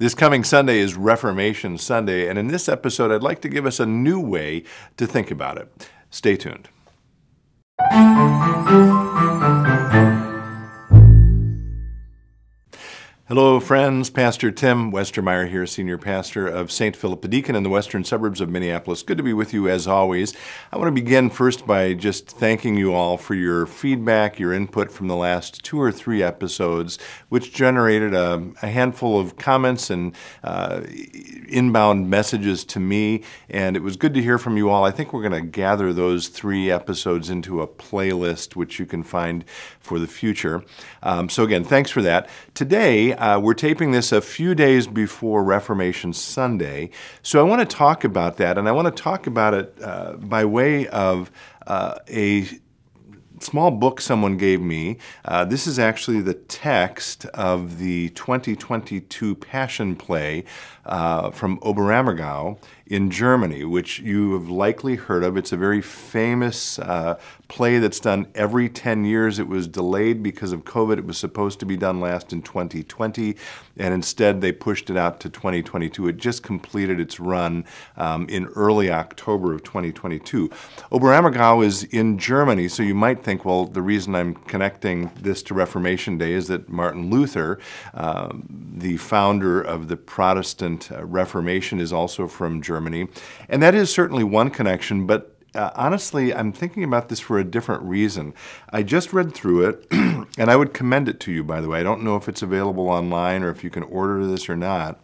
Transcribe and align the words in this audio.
This 0.00 0.14
coming 0.14 0.44
Sunday 0.44 0.78
is 0.78 0.96
Reformation 0.96 1.76
Sunday, 1.76 2.26
and 2.26 2.38
in 2.38 2.46
this 2.46 2.70
episode, 2.70 3.12
I'd 3.12 3.22
like 3.22 3.42
to 3.42 3.50
give 3.50 3.66
us 3.66 3.78
a 3.78 3.84
new 3.84 4.18
way 4.18 4.64
to 4.96 5.06
think 5.06 5.30
about 5.30 5.58
it. 5.58 5.90
Stay 6.08 6.38
tuned. 6.38 6.70
Hello, 13.30 13.60
friends. 13.60 14.10
Pastor 14.10 14.50
Tim 14.50 14.90
Westermeyer 14.90 15.48
here, 15.48 15.64
Senior 15.64 15.98
Pastor 15.98 16.48
of 16.48 16.72
St. 16.72 16.96
Philip 16.96 17.30
Deacon 17.30 17.54
in 17.54 17.62
the 17.62 17.68
western 17.70 18.02
suburbs 18.02 18.40
of 18.40 18.48
Minneapolis. 18.48 19.04
Good 19.04 19.18
to 19.18 19.22
be 19.22 19.32
with 19.32 19.54
you 19.54 19.68
as 19.68 19.86
always. 19.86 20.34
I 20.72 20.78
want 20.78 20.88
to 20.88 21.00
begin 21.00 21.30
first 21.30 21.64
by 21.64 21.94
just 21.94 22.28
thanking 22.28 22.76
you 22.76 22.92
all 22.92 23.16
for 23.16 23.36
your 23.36 23.66
feedback, 23.66 24.40
your 24.40 24.52
input 24.52 24.90
from 24.90 25.06
the 25.06 25.14
last 25.14 25.62
two 25.62 25.80
or 25.80 25.92
three 25.92 26.24
episodes, 26.24 26.98
which 27.28 27.54
generated 27.54 28.14
a, 28.14 28.50
a 28.62 28.66
handful 28.66 29.20
of 29.20 29.36
comments 29.36 29.90
and 29.90 30.16
uh, 30.42 30.80
inbound 31.48 32.10
messages 32.10 32.64
to 32.64 32.80
me. 32.80 33.22
And 33.48 33.76
it 33.76 33.84
was 33.84 33.96
good 33.96 34.12
to 34.14 34.22
hear 34.22 34.38
from 34.38 34.56
you 34.56 34.70
all. 34.70 34.84
I 34.84 34.90
think 34.90 35.12
we're 35.12 35.28
going 35.28 35.40
to 35.40 35.48
gather 35.48 35.92
those 35.92 36.26
three 36.26 36.68
episodes 36.68 37.30
into 37.30 37.62
a 37.62 37.68
playlist, 37.68 38.56
which 38.56 38.80
you 38.80 38.86
can 38.86 39.04
find 39.04 39.44
for 39.78 40.00
the 40.00 40.08
future. 40.08 40.64
Um, 41.04 41.28
so, 41.28 41.44
again, 41.44 41.62
thanks 41.62 41.92
for 41.92 42.02
that. 42.02 42.28
Today, 42.54 43.14
uh, 43.20 43.38
we're 43.38 43.54
taping 43.54 43.90
this 43.90 44.12
a 44.12 44.20
few 44.20 44.54
days 44.54 44.86
before 44.86 45.44
Reformation 45.44 46.12
Sunday, 46.12 46.90
so 47.22 47.38
I 47.38 47.42
want 47.42 47.60
to 47.60 47.76
talk 47.76 48.02
about 48.02 48.38
that, 48.38 48.56
and 48.56 48.66
I 48.66 48.72
want 48.72 48.94
to 48.94 49.02
talk 49.02 49.26
about 49.26 49.52
it 49.52 49.74
uh, 49.82 50.14
by 50.14 50.44
way 50.46 50.88
of 50.88 51.30
uh, 51.66 51.98
a 52.08 52.48
small 53.42 53.70
book 53.70 54.00
someone 54.00 54.36
gave 54.36 54.60
me. 54.60 54.98
Uh, 55.24 55.44
this 55.44 55.66
is 55.66 55.78
actually 55.78 56.20
the 56.20 56.34
text 56.34 57.24
of 57.26 57.78
the 57.78 58.10
2022 58.10 59.34
Passion 59.36 59.96
Play 59.96 60.44
uh, 60.86 61.30
from 61.30 61.58
Oberammergau 61.60 62.58
in 62.90 63.08
Germany, 63.08 63.64
which 63.64 64.00
you 64.00 64.32
have 64.32 64.48
likely 64.48 64.96
heard 64.96 65.22
of. 65.22 65.36
It's 65.36 65.52
a 65.52 65.56
very 65.56 65.80
famous 65.80 66.78
uh, 66.80 67.18
play 67.46 67.78
that's 67.78 68.00
done 68.00 68.26
every 68.34 68.68
10 68.68 69.04
years. 69.04 69.38
It 69.38 69.46
was 69.46 69.68
delayed 69.68 70.22
because 70.24 70.52
of 70.52 70.64
COVID. 70.64 70.98
It 70.98 71.04
was 71.04 71.16
supposed 71.16 71.60
to 71.60 71.66
be 71.66 71.76
done 71.76 72.00
last 72.00 72.32
in 72.32 72.42
2020, 72.42 73.36
and 73.76 73.94
instead 73.94 74.40
they 74.40 74.50
pushed 74.50 74.90
it 74.90 74.96
out 74.96 75.20
to 75.20 75.30
2022. 75.30 76.08
It 76.08 76.16
just 76.16 76.42
completed 76.42 76.98
its 76.98 77.20
run 77.20 77.64
um, 77.96 78.28
in 78.28 78.46
early 78.56 78.90
October 78.90 79.54
of 79.54 79.62
2022. 79.62 80.48
Oberammergau 80.90 81.64
is 81.64 81.84
in 81.84 82.18
Germany, 82.18 82.66
so 82.66 82.82
you 82.82 82.96
might 82.96 83.22
think, 83.22 83.29
well, 83.44 83.66
the 83.66 83.82
reason 83.82 84.14
I'm 84.14 84.34
connecting 84.34 85.10
this 85.20 85.42
to 85.44 85.54
Reformation 85.54 86.18
Day 86.18 86.32
is 86.32 86.48
that 86.48 86.68
Martin 86.68 87.08
Luther, 87.08 87.58
uh, 87.94 88.30
the 88.48 88.96
founder 88.96 89.60
of 89.60 89.88
the 89.88 89.96
Protestant 89.96 90.90
uh, 90.90 91.04
Reformation, 91.04 91.78
is 91.78 91.92
also 91.92 92.26
from 92.26 92.60
Germany. 92.60 92.80
Germany. 92.80 93.08
And 93.48 93.62
that 93.62 93.74
is 93.74 93.92
certainly 93.92 94.24
one 94.24 94.50
connection, 94.50 95.06
but 95.06 95.36
uh, 95.54 95.70
honestly, 95.74 96.32
I'm 96.32 96.52
thinking 96.52 96.84
about 96.84 97.08
this 97.08 97.18
for 97.18 97.38
a 97.38 97.44
different 97.44 97.82
reason. 97.82 98.32
I 98.70 98.82
just 98.84 99.12
read 99.12 99.34
through 99.34 99.68
it, 99.68 99.86
and 99.90 100.50
I 100.50 100.56
would 100.56 100.72
commend 100.72 101.08
it 101.08 101.18
to 101.20 101.32
you, 101.32 101.42
by 101.42 101.60
the 101.60 101.68
way. 101.68 101.80
I 101.80 101.82
don't 101.82 102.02
know 102.02 102.16
if 102.16 102.28
it's 102.28 102.42
available 102.42 102.88
online 102.88 103.42
or 103.42 103.50
if 103.50 103.64
you 103.64 103.70
can 103.70 103.82
order 103.82 104.24
this 104.26 104.48
or 104.48 104.56
not. 104.56 105.00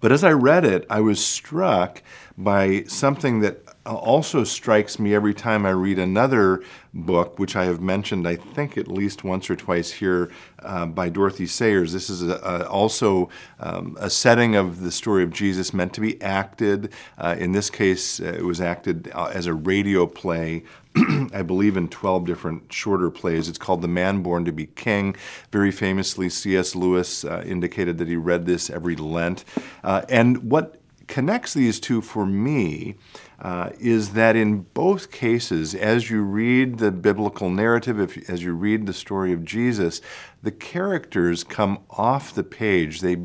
But 0.00 0.12
as 0.12 0.24
I 0.24 0.32
read 0.32 0.64
it, 0.64 0.84
I 0.90 1.00
was 1.00 1.24
struck 1.24 2.02
by 2.42 2.84
something 2.84 3.40
that 3.40 3.62
also 3.84 4.44
strikes 4.44 4.98
me 4.98 5.14
every 5.14 5.34
time 5.34 5.66
I 5.66 5.70
read 5.70 5.98
another 5.98 6.62
book, 6.94 7.38
which 7.38 7.54
I 7.54 7.64
have 7.64 7.80
mentioned, 7.80 8.26
I 8.26 8.36
think, 8.36 8.78
at 8.78 8.88
least 8.88 9.24
once 9.24 9.50
or 9.50 9.56
twice 9.56 9.92
here 9.92 10.30
uh, 10.60 10.86
by 10.86 11.08
Dorothy 11.08 11.46
Sayers. 11.46 11.92
This 11.92 12.08
is 12.08 12.22
a, 12.22 12.36
a, 12.36 12.68
also 12.68 13.28
um, 13.58 13.96
a 14.00 14.08
setting 14.08 14.56
of 14.56 14.80
the 14.80 14.90
story 14.90 15.22
of 15.22 15.32
Jesus 15.32 15.74
meant 15.74 15.92
to 15.94 16.00
be 16.00 16.20
acted. 16.22 16.92
Uh, 17.18 17.36
in 17.38 17.52
this 17.52 17.68
case, 17.68 18.20
uh, 18.20 18.24
it 18.24 18.44
was 18.44 18.60
acted 18.60 19.10
uh, 19.14 19.30
as 19.32 19.46
a 19.46 19.54
radio 19.54 20.06
play. 20.06 20.64
I 21.32 21.42
believe 21.42 21.76
in 21.76 21.88
12 21.88 22.26
different 22.26 22.72
shorter 22.72 23.10
plays. 23.10 23.48
It's 23.48 23.58
called 23.58 23.82
The 23.82 23.88
Man 23.88 24.22
Born 24.22 24.44
to 24.46 24.52
Be 24.52 24.66
King. 24.66 25.14
Very 25.52 25.70
famously, 25.70 26.28
C.S. 26.28 26.74
Lewis 26.74 27.24
uh, 27.24 27.42
indicated 27.46 27.98
that 27.98 28.08
he 28.08 28.16
read 28.16 28.46
this 28.46 28.70
every 28.70 28.96
Lent. 28.96 29.44
Uh, 29.84 30.02
and 30.08 30.50
what 30.50 30.79
connects 31.10 31.52
these 31.52 31.80
two 31.80 32.00
for 32.00 32.24
me 32.24 32.94
uh, 33.40 33.70
is 33.80 34.12
that 34.12 34.36
in 34.36 34.60
both 34.60 35.10
cases, 35.10 35.74
as 35.74 36.08
you 36.08 36.22
read 36.22 36.78
the 36.78 36.92
biblical 36.92 37.50
narrative, 37.50 37.98
if, 37.98 38.30
as 38.30 38.42
you 38.42 38.52
read 38.52 38.86
the 38.86 38.92
story 38.92 39.32
of 39.32 39.44
Jesus, 39.44 40.00
the 40.42 40.52
characters 40.52 41.42
come 41.42 41.80
off 41.90 42.32
the 42.32 42.44
page. 42.44 43.00
They, 43.00 43.16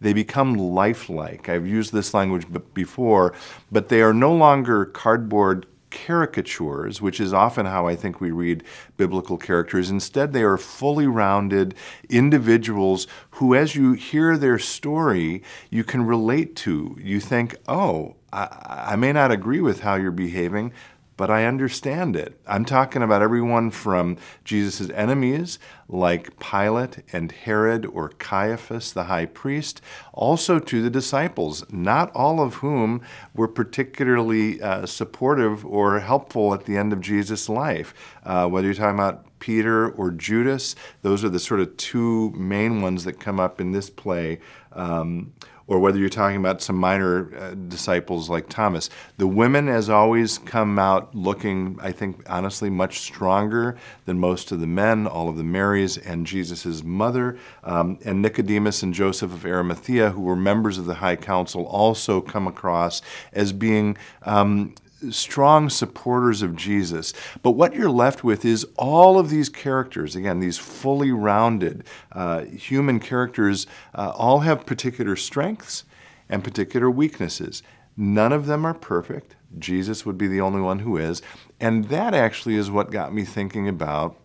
they 0.00 0.12
become 0.12 0.54
lifelike. 0.54 1.48
I've 1.48 1.66
used 1.66 1.92
this 1.92 2.14
language 2.14 2.46
before, 2.72 3.34
but 3.70 3.88
they 3.88 4.02
are 4.02 4.14
no 4.14 4.32
longer 4.32 4.84
cardboard 4.84 5.66
caricatures, 5.92 7.00
which 7.00 7.20
is 7.20 7.32
often 7.32 7.66
how 7.66 7.86
I 7.86 7.94
think 7.94 8.20
we 8.20 8.30
read 8.32 8.64
biblical 8.96 9.36
characters. 9.36 9.90
Instead, 9.90 10.32
they 10.32 10.42
are 10.42 10.56
fully 10.56 11.06
rounded 11.06 11.74
individuals 12.08 13.06
who, 13.32 13.54
as 13.54 13.76
you 13.76 13.92
hear 13.92 14.36
their 14.36 14.58
story, 14.58 15.42
you 15.70 15.84
can 15.84 16.04
relate 16.04 16.56
to. 16.56 16.96
You 17.00 17.20
think, 17.20 17.56
oh, 17.68 18.16
I, 18.32 18.86
I 18.92 18.96
may 18.96 19.12
not 19.12 19.30
agree 19.30 19.60
with 19.60 19.80
how 19.80 19.94
you're 19.94 20.10
behaving, 20.10 20.72
but 21.16 21.30
I 21.30 21.44
understand 21.44 22.16
it. 22.16 22.40
I'm 22.46 22.64
talking 22.64 23.02
about 23.02 23.22
everyone 23.22 23.70
from 23.70 24.16
Jesus' 24.44 24.90
enemies, 24.90 25.58
like 25.88 26.38
Pilate 26.38 26.98
and 27.12 27.30
Herod 27.30 27.86
or 27.86 28.08
Caiaphas, 28.08 28.92
the 28.92 29.04
high 29.04 29.26
priest, 29.26 29.80
also 30.12 30.58
to 30.58 30.82
the 30.82 30.90
disciples, 30.90 31.64
not 31.70 32.10
all 32.14 32.40
of 32.40 32.54
whom 32.54 33.02
were 33.34 33.48
particularly 33.48 34.60
uh, 34.62 34.86
supportive 34.86 35.66
or 35.66 36.00
helpful 36.00 36.54
at 36.54 36.64
the 36.64 36.76
end 36.76 36.92
of 36.92 37.00
Jesus' 37.00 37.48
life. 37.48 37.94
Uh, 38.24 38.48
whether 38.48 38.66
you're 38.66 38.74
talking 38.74 38.98
about 38.98 39.26
Peter 39.38 39.90
or 39.90 40.10
Judas, 40.12 40.76
those 41.02 41.24
are 41.24 41.28
the 41.28 41.40
sort 41.40 41.60
of 41.60 41.76
two 41.76 42.30
main 42.30 42.80
ones 42.80 43.04
that 43.04 43.18
come 43.18 43.40
up 43.40 43.60
in 43.60 43.72
this 43.72 43.90
play. 43.90 44.38
Um, 44.72 45.32
or 45.66 45.78
whether 45.78 45.98
you're 45.98 46.08
talking 46.08 46.36
about 46.36 46.62
some 46.62 46.76
minor 46.76 47.34
uh, 47.36 47.54
disciples 47.54 48.28
like 48.28 48.48
Thomas. 48.48 48.90
The 49.16 49.26
women, 49.26 49.68
as 49.68 49.88
always, 49.88 50.38
come 50.38 50.78
out 50.78 51.14
looking, 51.14 51.78
I 51.80 51.92
think, 51.92 52.22
honestly, 52.28 52.70
much 52.70 53.00
stronger 53.00 53.76
than 54.04 54.18
most 54.18 54.52
of 54.52 54.60
the 54.60 54.66
men, 54.66 55.06
all 55.06 55.28
of 55.28 55.36
the 55.36 55.44
Marys 55.44 55.96
and 55.96 56.26
Jesus' 56.26 56.82
mother. 56.82 57.38
Um, 57.64 57.98
and 58.04 58.22
Nicodemus 58.22 58.82
and 58.82 58.92
Joseph 58.92 59.32
of 59.32 59.44
Arimathea, 59.44 60.10
who 60.10 60.22
were 60.22 60.36
members 60.36 60.78
of 60.78 60.86
the 60.86 60.94
High 60.94 61.16
Council, 61.16 61.64
also 61.66 62.20
come 62.20 62.46
across 62.46 63.02
as 63.32 63.52
being 63.52 63.96
um, 64.22 64.74
strong 65.10 65.68
supporters 65.70 66.42
of 66.42 66.56
Jesus. 66.56 67.12
But 67.42 67.52
what 67.52 67.74
you're 67.74 67.90
left 67.90 68.22
with 68.22 68.44
is 68.44 68.66
all 68.76 69.18
of 69.18 69.30
these 69.30 69.48
characters, 69.48 70.14
again, 70.14 70.40
these 70.40 70.58
fully 70.58 71.12
rounded 71.12 71.84
uh, 72.12 72.44
human 72.44 73.00
characters, 73.00 73.66
uh, 73.94 74.12
all 74.14 74.40
have 74.40 74.66
particular 74.66 75.16
strengths 75.16 75.84
and 76.28 76.44
particular 76.44 76.90
weaknesses. 76.90 77.62
None 77.96 78.32
of 78.32 78.46
them 78.46 78.64
are 78.64 78.74
perfect. 78.74 79.36
Jesus 79.58 80.06
would 80.06 80.16
be 80.16 80.28
the 80.28 80.40
only 80.40 80.60
one 80.60 80.78
who 80.80 80.96
is. 80.96 81.20
And 81.60 81.84
that 81.86 82.14
actually 82.14 82.56
is 82.56 82.70
what 82.70 82.90
got 82.90 83.12
me 83.12 83.24
thinking 83.24 83.68
about 83.68 84.16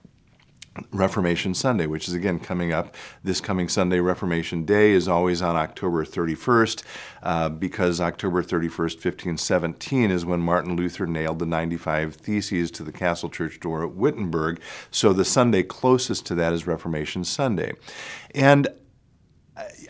Reformation 0.91 1.53
Sunday, 1.53 1.85
which 1.85 2.07
is 2.07 2.13
again 2.13 2.39
coming 2.39 2.73
up 2.73 2.95
this 3.23 3.41
coming 3.41 3.67
Sunday. 3.69 3.99
Reformation 3.99 4.65
Day 4.65 4.91
is 4.91 5.07
always 5.07 5.41
on 5.41 5.55
October 5.55 6.05
31st 6.05 6.83
uh, 7.23 7.49
because 7.49 8.01
October 8.01 8.43
31st, 8.43 8.95
1517 8.95 10.11
is 10.11 10.25
when 10.25 10.39
Martin 10.39 10.75
Luther 10.75 11.05
nailed 11.05 11.39
the 11.39 11.45
95 11.45 12.15
Theses 12.15 12.71
to 12.71 12.83
the 12.83 12.91
Castle 12.91 13.29
Church 13.29 13.59
door 13.59 13.83
at 13.83 13.93
Wittenberg. 13.93 14.59
So 14.91 15.13
the 15.13 15.25
Sunday 15.25 15.63
closest 15.63 16.25
to 16.27 16.35
that 16.35 16.53
is 16.53 16.67
Reformation 16.67 17.23
Sunday. 17.23 17.73
And 18.33 18.67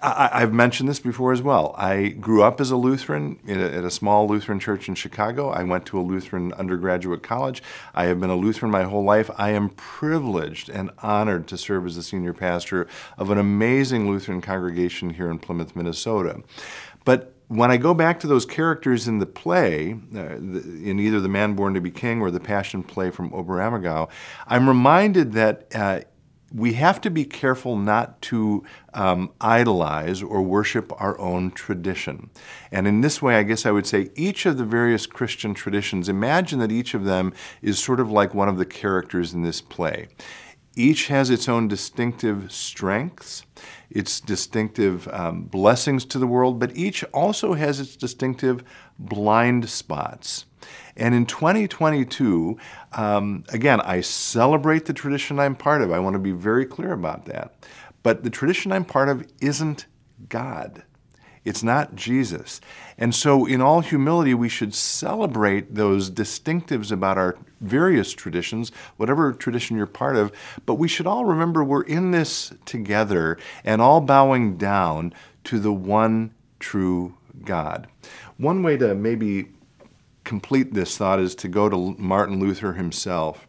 I, 0.01 0.39
have 0.39 0.53
mentioned 0.53 0.89
this 0.89 0.99
before 0.99 1.31
as 1.31 1.41
well. 1.41 1.73
I 1.77 2.07
grew 2.09 2.43
up 2.43 2.61
as 2.61 2.71
a 2.71 2.77
Lutheran 2.77 3.39
a, 3.47 3.53
at 3.53 3.83
a 3.83 3.91
small 3.91 4.27
Lutheran 4.27 4.59
church 4.59 4.87
in 4.87 4.95
Chicago. 4.95 5.49
I 5.49 5.63
went 5.63 5.85
to 5.87 5.99
a 5.99 6.01
Lutheran 6.01 6.53
undergraduate 6.53 7.23
college. 7.23 7.63
I 7.93 8.05
have 8.05 8.19
been 8.19 8.29
a 8.29 8.35
Lutheran 8.35 8.71
my 8.71 8.83
whole 8.83 9.03
life. 9.03 9.29
I 9.37 9.51
am 9.51 9.69
privileged 9.69 10.69
and 10.69 10.91
honored 10.99 11.47
to 11.47 11.57
serve 11.57 11.85
as 11.85 11.95
the 11.95 12.03
senior 12.03 12.33
pastor 12.33 12.87
of 13.17 13.29
an 13.29 13.37
amazing 13.37 14.09
Lutheran 14.09 14.41
congregation 14.41 15.11
here 15.11 15.29
in 15.29 15.39
Plymouth, 15.39 15.75
Minnesota. 15.75 16.41
But 17.05 17.33
when 17.47 17.71
I 17.71 17.77
go 17.77 17.93
back 17.93 18.19
to 18.19 18.27
those 18.27 18.45
characters 18.45 19.07
in 19.07 19.19
the 19.19 19.25
play, 19.25 19.97
uh, 20.13 20.35
in 20.35 20.99
either 20.99 21.19
The 21.19 21.29
Man 21.29 21.53
Born 21.53 21.73
to 21.75 21.81
Be 21.81 21.91
King 21.91 22.21
or 22.21 22.29
the 22.29 22.39
Passion 22.39 22.83
Play 22.83 23.09
from 23.09 23.29
Oberammergau, 23.31 24.09
I'm 24.45 24.67
reminded 24.67 25.31
that 25.33 25.67
uh, 25.73 26.01
we 26.53 26.73
have 26.73 27.01
to 27.01 27.09
be 27.09 27.25
careful 27.25 27.75
not 27.75 28.21
to 28.23 28.63
um, 28.93 29.31
idolize 29.41 30.23
or 30.23 30.41
worship 30.41 30.91
our 31.01 31.19
own 31.19 31.51
tradition. 31.51 32.29
And 32.71 32.87
in 32.87 33.01
this 33.01 33.21
way, 33.21 33.35
I 33.35 33.43
guess 33.43 33.65
I 33.65 33.71
would 33.71 33.85
say 33.85 34.09
each 34.15 34.45
of 34.45 34.57
the 34.57 34.65
various 34.65 35.05
Christian 35.05 35.53
traditions, 35.53 36.07
imagine 36.07 36.59
that 36.59 36.71
each 36.71 36.93
of 36.93 37.03
them 37.03 37.33
is 37.61 37.79
sort 37.79 37.99
of 37.99 38.09
like 38.09 38.33
one 38.33 38.49
of 38.49 38.57
the 38.57 38.65
characters 38.65 39.33
in 39.33 39.41
this 39.41 39.61
play. 39.61 40.07
Each 40.75 41.07
has 41.07 41.31
its 41.31 41.49
own 41.49 41.67
distinctive 41.67 42.51
strengths, 42.51 43.43
its 43.89 44.19
distinctive 44.19 45.07
um, 45.07 45.45
blessings 45.45 46.05
to 46.05 46.19
the 46.19 46.27
world, 46.27 46.59
but 46.59 46.77
each 46.77 47.03
also 47.05 47.53
has 47.53 47.79
its 47.79 47.95
distinctive 47.95 48.63
blind 48.99 49.67
spots. 49.69 50.45
And 50.97 51.13
in 51.13 51.25
2022, 51.25 52.57
um, 52.93 53.43
again, 53.49 53.79
I 53.81 54.01
celebrate 54.01 54.85
the 54.85 54.93
tradition 54.93 55.39
I'm 55.39 55.55
part 55.55 55.81
of. 55.81 55.91
I 55.91 55.99
want 55.99 56.15
to 56.15 56.19
be 56.19 56.31
very 56.31 56.65
clear 56.65 56.91
about 56.91 57.25
that. 57.25 57.53
But 58.03 58.23
the 58.23 58.29
tradition 58.29 58.71
I'm 58.71 58.83
part 58.83 59.07
of 59.07 59.25
isn't 59.39 59.85
God. 60.27 60.83
It's 61.45 61.63
not 61.63 61.95
Jesus. 61.95 62.59
And 62.97 63.15
so, 63.15 63.45
in 63.45 63.61
all 63.61 63.79
humility, 63.79 64.33
we 64.33 64.49
should 64.49 64.73
celebrate 64.73 65.75
those 65.75 66.11
distinctives 66.11 66.91
about 66.91 67.17
our 67.17 67.37
various 67.61 68.11
traditions, 68.11 68.71
whatever 68.97 69.31
tradition 69.31 69.77
you're 69.77 69.85
part 69.85 70.17
of. 70.17 70.33
But 70.65 70.75
we 70.75 70.89
should 70.89 71.07
all 71.07 71.23
remember 71.23 71.63
we're 71.63 71.83
in 71.83 72.11
this 72.11 72.51
together 72.65 73.37
and 73.63 73.81
all 73.81 74.01
bowing 74.01 74.57
down 74.57 75.13
to 75.45 75.59
the 75.59 75.71
one 75.71 76.33
true 76.59 77.15
God. 77.45 77.87
One 78.35 78.61
way 78.61 78.75
to 78.77 78.93
maybe 78.93 79.47
complete 80.27 80.73
this 80.73 80.97
thought 80.97 81.19
is 81.19 81.33
to 81.35 81.47
go 81.47 81.69
to 81.69 81.95
Martin 81.97 82.39
Luther 82.39 82.73
himself, 82.73 83.47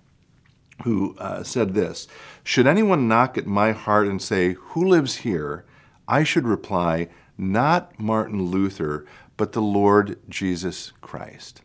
who 0.84 1.16
uh, 1.18 1.42
said 1.42 1.74
this 1.74 2.06
Should 2.44 2.66
anyone 2.66 3.08
knock 3.08 3.36
at 3.36 3.46
my 3.46 3.72
heart 3.72 4.06
and 4.06 4.22
say, 4.22 4.54
Who 4.54 4.86
lives 4.86 5.16
here? 5.16 5.64
I 6.06 6.22
should 6.22 6.46
reply, 6.46 7.08
not 7.36 7.98
Martin 8.00 8.46
Luther, 8.46 9.04
but 9.36 9.52
the 9.52 9.60
Lord 9.60 10.18
Jesus 10.28 10.92
Christ. 11.02 11.62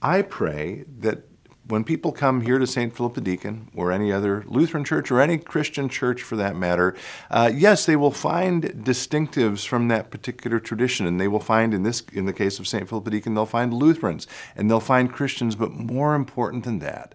I 0.00 0.22
pray 0.22 0.84
that 1.00 1.24
when 1.68 1.84
people 1.84 2.12
come 2.12 2.40
here 2.40 2.58
to 2.58 2.66
St. 2.66 2.96
Philip 2.96 3.14
the 3.14 3.20
Deacon 3.20 3.68
or 3.74 3.92
any 3.92 4.10
other 4.10 4.42
Lutheran 4.46 4.84
church 4.84 5.10
or 5.10 5.20
any 5.20 5.38
Christian 5.38 5.88
church 5.88 6.22
for 6.22 6.36
that 6.36 6.56
matter, 6.56 6.96
uh, 7.30 7.50
yes, 7.54 7.86
they 7.86 7.96
will 7.96 8.10
find 8.10 8.64
distinctives 8.84 9.66
from 9.66 9.88
that 9.88 10.10
particular 10.10 10.58
tradition, 10.58 11.06
and 11.06 11.20
they 11.20 11.28
will 11.28 11.40
find 11.40 11.74
in 11.74 11.82
this, 11.82 12.02
in 12.12 12.26
the 12.26 12.32
case 12.32 12.58
of 12.58 12.66
St. 12.66 12.88
Philip 12.88 13.04
the 13.04 13.10
Deacon, 13.10 13.34
they'll 13.34 13.46
find 13.46 13.72
Lutherans 13.72 14.26
and 14.56 14.70
they'll 14.70 14.80
find 14.80 15.12
Christians. 15.12 15.54
But 15.54 15.72
more 15.72 16.14
important 16.14 16.64
than 16.64 16.78
that, 16.80 17.14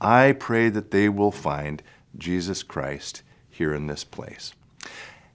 I 0.00 0.32
pray 0.32 0.70
that 0.70 0.90
they 0.90 1.08
will 1.08 1.32
find 1.32 1.82
Jesus 2.16 2.62
Christ 2.62 3.22
here 3.50 3.74
in 3.74 3.86
this 3.86 4.04
place. 4.04 4.54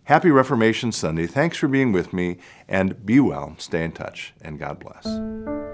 Happy 0.05 0.29
Reformation 0.29 0.91
Sunday. 0.91 1.27
Thanks 1.27 1.57
for 1.57 1.67
being 1.67 1.91
with 1.91 2.13
me, 2.13 2.37
and 2.67 3.05
be 3.05 3.19
well, 3.19 3.55
stay 3.57 3.83
in 3.83 3.91
touch, 3.91 4.33
and 4.41 4.59
God 4.59 4.79
bless. 4.79 5.64